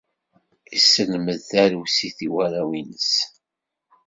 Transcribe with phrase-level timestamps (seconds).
[0.73, 3.11] Yesselmed tarusit i warraw-ines.